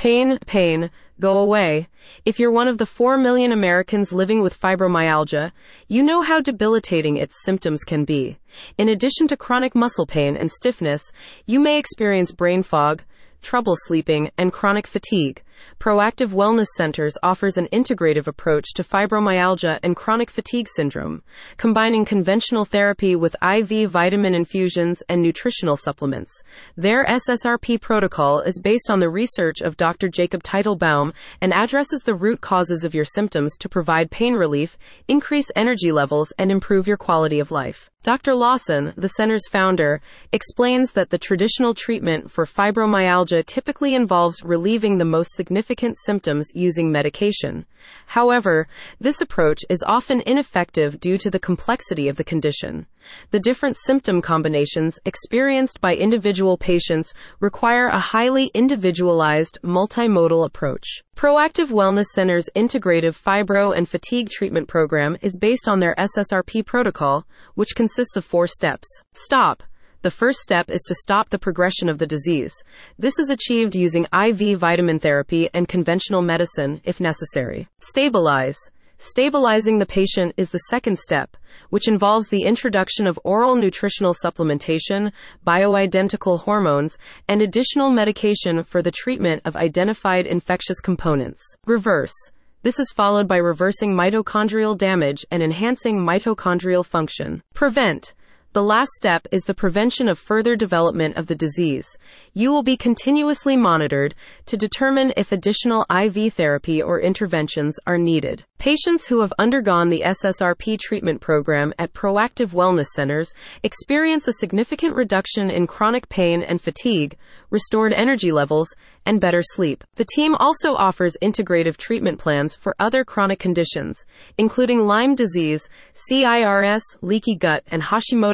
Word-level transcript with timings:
Pain, 0.00 0.38
pain, 0.46 0.90
go 1.20 1.36
away. 1.36 1.86
If 2.24 2.40
you're 2.40 2.50
one 2.50 2.68
of 2.68 2.78
the 2.78 2.86
4 2.86 3.18
million 3.18 3.52
Americans 3.52 4.14
living 4.14 4.40
with 4.40 4.58
fibromyalgia, 4.58 5.52
you 5.88 6.02
know 6.02 6.22
how 6.22 6.40
debilitating 6.40 7.18
its 7.18 7.44
symptoms 7.44 7.84
can 7.84 8.06
be. 8.06 8.38
In 8.78 8.88
addition 8.88 9.28
to 9.28 9.36
chronic 9.36 9.74
muscle 9.74 10.06
pain 10.06 10.38
and 10.38 10.50
stiffness, 10.50 11.12
you 11.44 11.60
may 11.60 11.78
experience 11.78 12.32
brain 12.32 12.62
fog, 12.62 13.02
trouble 13.42 13.74
sleeping, 13.76 14.30
and 14.38 14.54
chronic 14.54 14.86
fatigue. 14.86 15.42
Proactive 15.80 16.34
Wellness 16.34 16.66
Centers 16.76 17.16
offers 17.22 17.56
an 17.56 17.66
integrative 17.72 18.26
approach 18.26 18.74
to 18.74 18.82
fibromyalgia 18.82 19.78
and 19.82 19.96
chronic 19.96 20.28
fatigue 20.28 20.68
syndrome, 20.68 21.22
combining 21.56 22.04
conventional 22.04 22.66
therapy 22.66 23.16
with 23.16 23.34
IV 23.42 23.90
vitamin 23.90 24.34
infusions 24.34 25.02
and 25.08 25.22
nutritional 25.22 25.78
supplements. 25.78 26.42
Their 26.76 27.06
SSRP 27.06 27.80
protocol 27.80 28.40
is 28.40 28.60
based 28.60 28.90
on 28.90 28.98
the 28.98 29.08
research 29.08 29.62
of 29.62 29.78
Dr. 29.78 30.10
Jacob 30.10 30.42
Teitelbaum 30.42 31.14
and 31.40 31.54
addresses 31.54 32.02
the 32.02 32.14
root 32.14 32.42
causes 32.42 32.84
of 32.84 32.94
your 32.94 33.06
symptoms 33.06 33.56
to 33.56 33.68
provide 33.70 34.10
pain 34.10 34.34
relief, 34.34 34.76
increase 35.08 35.50
energy 35.56 35.92
levels, 35.92 36.30
and 36.36 36.52
improve 36.52 36.86
your 36.86 36.98
quality 36.98 37.40
of 37.40 37.50
life. 37.50 37.88
Dr. 38.02 38.34
Lawson, 38.34 38.94
the 38.96 39.10
center's 39.10 39.46
founder, 39.48 40.00
explains 40.32 40.92
that 40.92 41.10
the 41.10 41.18
traditional 41.18 41.74
treatment 41.74 42.30
for 42.30 42.46
fibromyalgia 42.46 43.44
typically 43.44 43.94
involves 43.94 44.42
relieving 44.42 44.96
the 44.96 45.04
most 45.04 45.32
significant 45.32 45.69
symptoms 46.04 46.48
using 46.54 46.90
medication. 46.90 47.66
However, 48.06 48.68
this 49.00 49.20
approach 49.20 49.60
is 49.68 49.84
often 49.86 50.22
ineffective 50.26 51.00
due 51.00 51.18
to 51.18 51.30
the 51.30 51.38
complexity 51.38 52.08
of 52.08 52.16
the 52.16 52.24
condition. 52.24 52.86
The 53.30 53.40
different 53.40 53.76
symptom 53.76 54.20
combinations 54.20 54.98
experienced 55.04 55.80
by 55.80 55.96
individual 55.96 56.58
patients 56.58 57.14
require 57.40 57.86
a 57.86 57.98
highly 57.98 58.50
individualized, 58.54 59.58
multimodal 59.62 60.44
approach. 60.44 61.02
Proactive 61.16 61.70
Wellness 61.70 62.06
Center's 62.14 62.48
integrative 62.56 63.20
fibro 63.20 63.76
and 63.76 63.88
fatigue 63.88 64.30
treatment 64.30 64.68
program 64.68 65.16
is 65.20 65.36
based 65.36 65.68
on 65.68 65.80
their 65.80 65.94
SSRP 65.96 66.64
protocol, 66.64 67.26
which 67.54 67.76
consists 67.76 68.16
of 68.16 68.24
four 68.24 68.46
steps. 68.46 68.86
Stop. 69.12 69.62
The 70.02 70.10
first 70.10 70.38
step 70.40 70.70
is 70.70 70.80
to 70.88 70.94
stop 70.94 71.28
the 71.28 71.38
progression 71.38 71.90
of 71.90 71.98
the 71.98 72.06
disease. 72.06 72.54
This 72.98 73.18
is 73.18 73.28
achieved 73.28 73.74
using 73.74 74.06
IV 74.14 74.58
vitamin 74.58 74.98
therapy 74.98 75.50
and 75.52 75.68
conventional 75.68 76.22
medicine 76.22 76.80
if 76.84 77.00
necessary. 77.00 77.68
Stabilize. 77.80 78.56
Stabilizing 78.96 79.78
the 79.78 79.84
patient 79.84 80.32
is 80.38 80.48
the 80.48 80.58
second 80.70 80.98
step, 80.98 81.36
which 81.68 81.86
involves 81.86 82.28
the 82.28 82.44
introduction 82.44 83.06
of 83.06 83.20
oral 83.24 83.56
nutritional 83.56 84.14
supplementation, 84.24 85.12
bioidentical 85.46 86.40
hormones, 86.40 86.96
and 87.28 87.42
additional 87.42 87.90
medication 87.90 88.64
for 88.64 88.80
the 88.80 88.90
treatment 88.90 89.42
of 89.44 89.54
identified 89.54 90.24
infectious 90.24 90.80
components. 90.80 91.42
Reverse. 91.66 92.14
This 92.62 92.78
is 92.78 92.92
followed 92.92 93.28
by 93.28 93.36
reversing 93.36 93.94
mitochondrial 93.94 94.76
damage 94.76 95.26
and 95.30 95.42
enhancing 95.42 95.98
mitochondrial 95.98 96.84
function. 96.84 97.42
Prevent. 97.52 98.14
The 98.52 98.64
last 98.64 98.90
step 98.96 99.28
is 99.30 99.42
the 99.42 99.54
prevention 99.54 100.08
of 100.08 100.18
further 100.18 100.56
development 100.56 101.16
of 101.16 101.28
the 101.28 101.36
disease. 101.36 101.86
You 102.34 102.50
will 102.50 102.64
be 102.64 102.76
continuously 102.76 103.56
monitored 103.56 104.16
to 104.46 104.56
determine 104.56 105.12
if 105.16 105.30
additional 105.30 105.86
IV 105.88 106.34
therapy 106.34 106.82
or 106.82 107.00
interventions 107.00 107.78
are 107.86 107.96
needed. 107.96 108.44
Patients 108.58 109.06
who 109.06 109.20
have 109.20 109.32
undergone 109.38 109.88
the 109.88 110.02
SSRP 110.04 110.78
treatment 110.80 111.20
program 111.20 111.72
at 111.78 111.94
Proactive 111.94 112.48
Wellness 112.48 112.88
Centers 112.88 113.32
experience 113.62 114.26
a 114.26 114.34
significant 114.34 114.96
reduction 114.96 115.48
in 115.48 115.68
chronic 115.68 116.08
pain 116.08 116.42
and 116.42 116.60
fatigue, 116.60 117.16
restored 117.48 117.92
energy 117.94 118.32
levels, 118.32 118.68
and 119.06 119.18
better 119.18 119.40
sleep. 119.42 119.82
The 119.94 120.04
team 120.14 120.34
also 120.34 120.74
offers 120.74 121.16
integrative 121.22 121.78
treatment 121.78 122.18
plans 122.18 122.54
for 122.54 122.76
other 122.78 123.02
chronic 123.02 123.38
conditions, 123.38 124.04
including 124.36 124.86
Lyme 124.86 125.14
disease, 125.14 125.68
CIRS, 125.94 126.82
leaky 127.00 127.36
gut, 127.36 127.64
and 127.68 127.82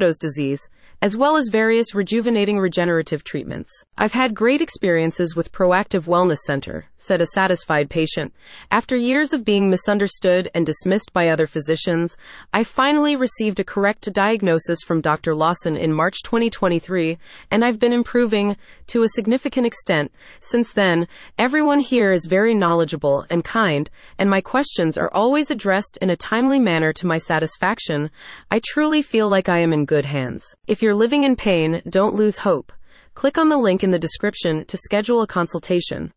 Hashimoto's 0.07 0.19
disease, 0.19 0.69
as 1.03 1.17
well 1.17 1.37
as 1.37 1.49
various 1.49 1.95
rejuvenating 1.95 2.59
regenerative 2.59 3.23
treatments. 3.23 3.85
I've 3.99 4.13
had 4.13 4.35
great 4.35 4.63
experiences 4.63 5.37
with 5.37 5.53
Proactive 5.53 6.07
Wellness 6.07 6.39
Center, 6.47 6.87
said 6.97 7.21
a 7.21 7.27
satisfied 7.27 7.91
patient. 7.91 8.33
After 8.71 8.97
years 8.97 9.35
of 9.35 9.45
being 9.45 9.69
misunderstood 9.69 10.49
and 10.55 10.65
dismissed 10.65 11.13
by 11.13 11.29
other 11.29 11.47
physicians, 11.47 12.17
I 12.55 12.65
finally 12.65 13.15
received 13.15 13.61
a 13.61 13.65
correct 13.65 14.11
diagnosis 14.13 14.79
from 14.83 15.03
Dr. 15.03 15.35
Lawson 15.35 15.77
in 15.77 15.93
March 15.93 16.23
2023, 16.25 17.19
and 17.51 17.63
I've 17.63 17.79
been 17.79 17.93
improving 17.93 18.57
to 18.87 19.03
a 19.03 19.09
significant 19.09 19.67
extent. 19.67 20.13
Since 20.41 20.73
then, 20.73 21.09
everyone 21.39 21.81
here 21.81 22.11
is 22.11 22.25
very 22.27 22.55
knowledgeable 22.55 23.27
and 23.29 23.45
kind, 23.45 23.91
and 24.19 24.31
my 24.31 24.41
questions 24.41 24.97
are 24.97 25.13
always 25.13 25.51
addressed 25.51 25.99
in 26.01 26.09
a 26.09 26.17
timely 26.17 26.59
manner 26.59 26.93
to 26.95 27.07
my 27.07 27.19
satisfaction. 27.19 28.11
I 28.51 28.63
truly 28.65 29.03
feel 29.03 29.29
like 29.29 29.51
I 29.51 29.59
am 29.59 29.75
in 29.75 29.85
good 29.97 30.05
hands. 30.05 30.55
If 30.67 30.83
you're 30.83 30.95
living 30.95 31.25
in 31.25 31.37
pain, 31.37 31.81
don't 31.89 32.15
lose 32.15 32.37
hope. 32.37 32.71
Click 33.15 33.39
on 33.39 33.49
the 33.49 33.57
link 33.57 33.83
in 33.83 33.93
the 33.93 33.99
description 33.99 34.67
to 34.67 34.77
schedule 34.77 35.23
a 35.23 35.27
consultation. 35.27 36.13